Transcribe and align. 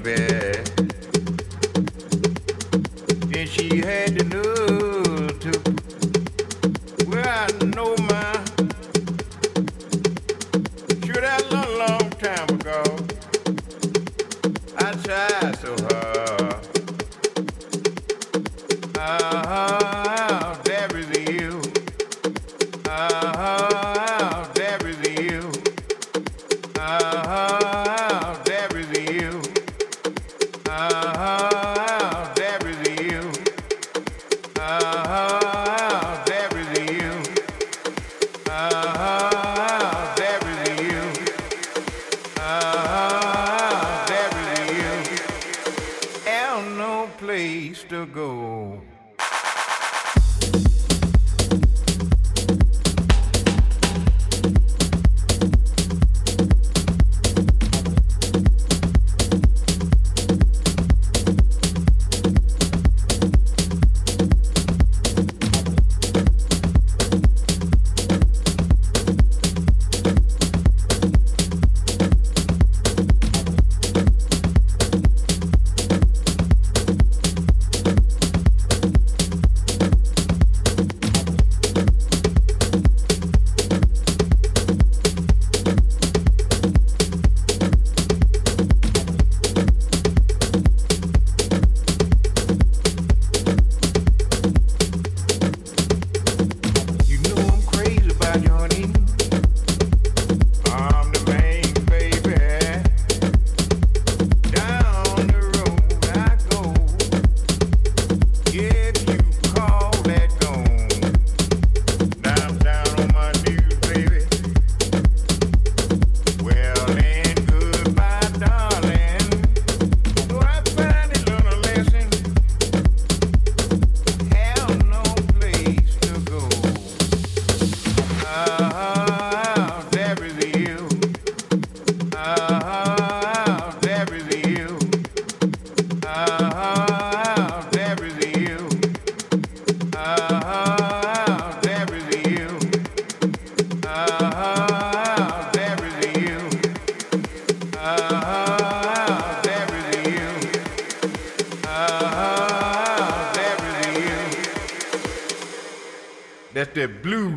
baby. 0.00 0.58
And 3.34 3.48
she 3.48 3.78
had 3.78 4.18
to 4.18 4.24
know 4.24 5.28
to, 5.28 5.52
well, 7.06 7.26
I 7.26 7.64
know 7.64 7.97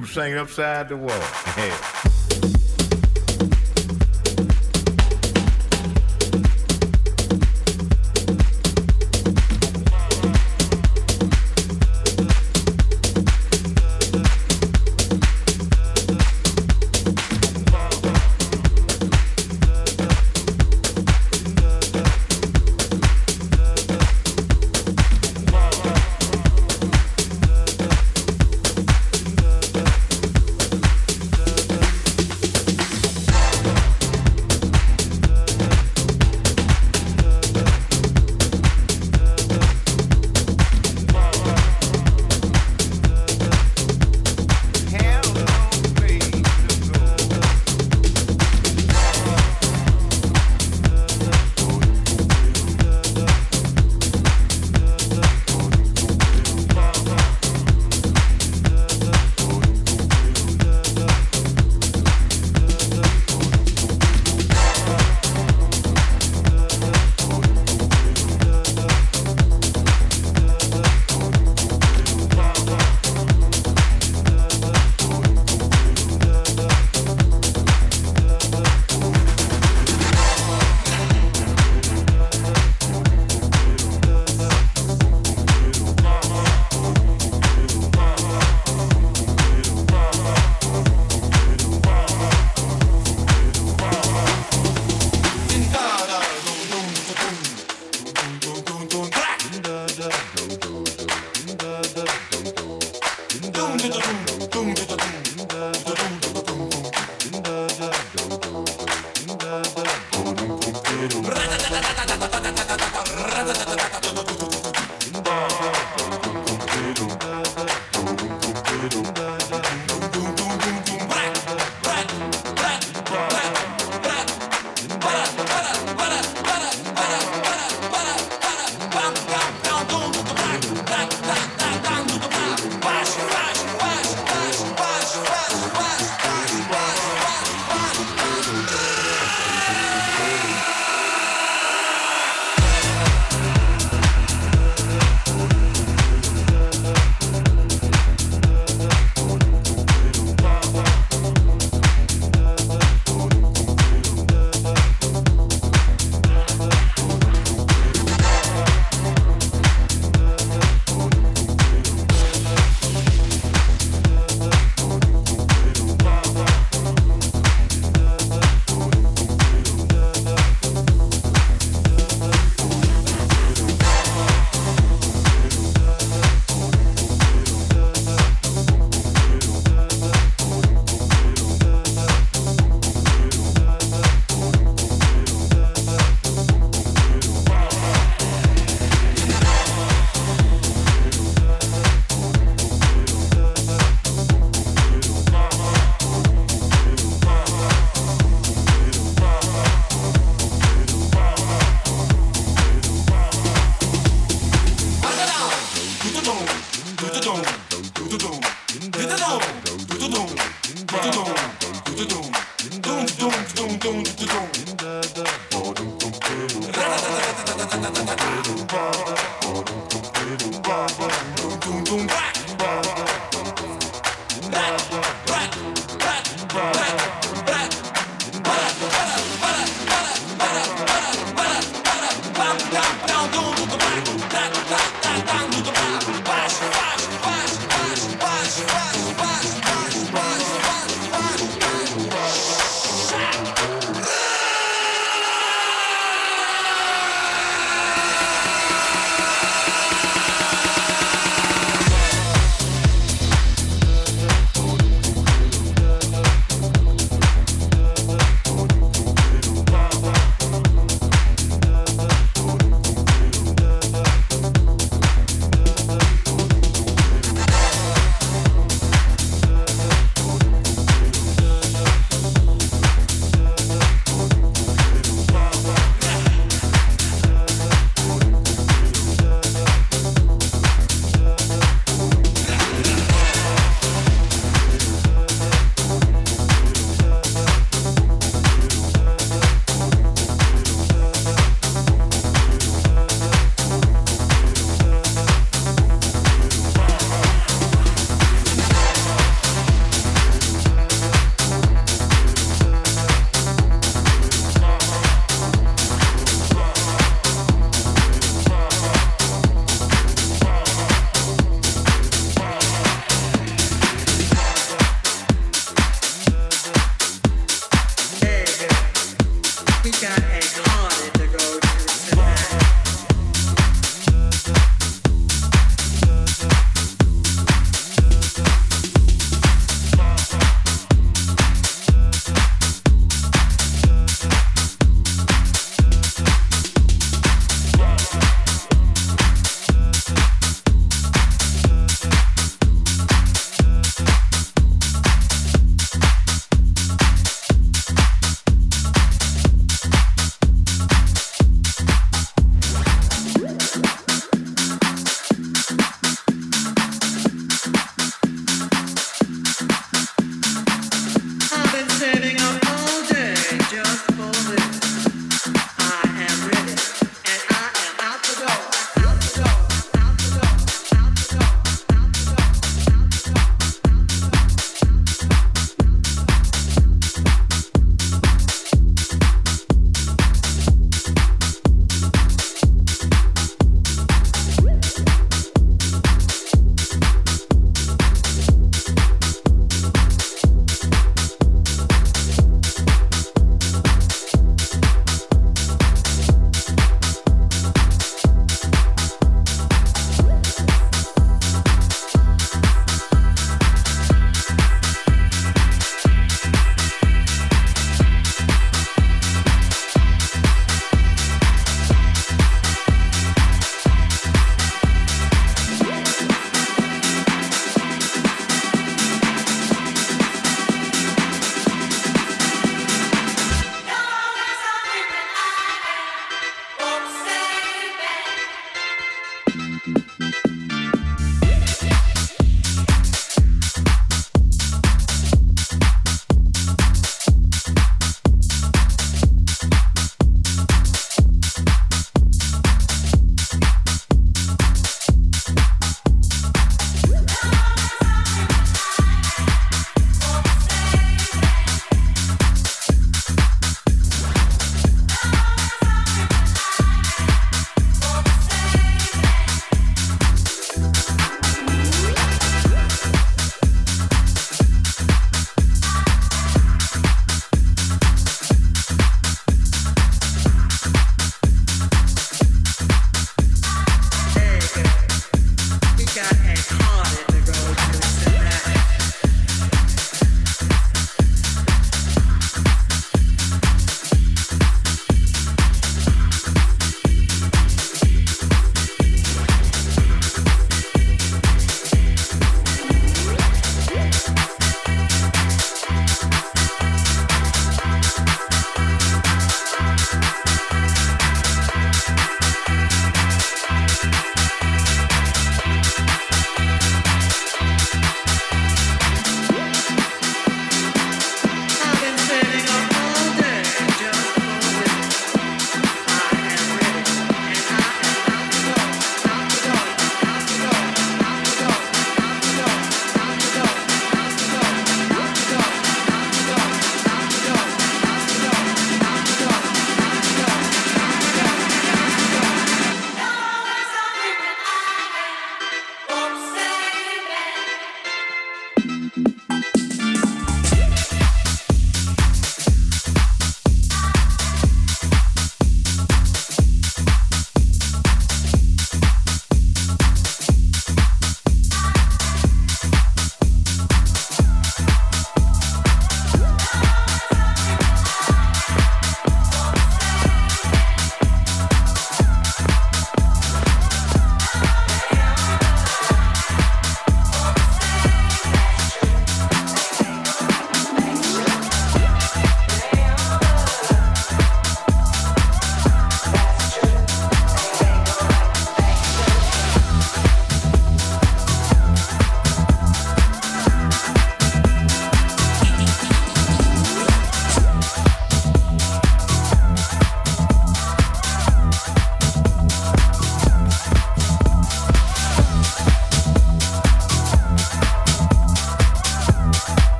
tube 0.00 0.38
upside 0.38 0.88
the 0.88 0.96
wall. 0.96 2.06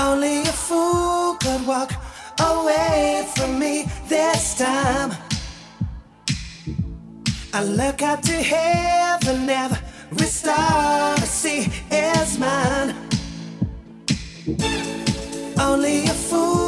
Only 0.00 0.40
a 0.40 0.52
fool 0.66 1.34
could 1.34 1.66
walk 1.66 1.92
away 2.40 3.28
from 3.36 3.58
me 3.58 3.84
this 4.08 4.56
time. 4.56 5.12
I 7.52 7.62
look 7.64 8.00
up 8.00 8.22
to 8.22 8.32
heaven, 8.32 9.50
every 9.50 10.26
star 10.26 11.14
I 11.14 11.26
see 11.40 11.70
is 11.90 12.38
mine. 12.38 12.94
Only 15.58 16.04
a 16.04 16.14
fool. 16.28 16.59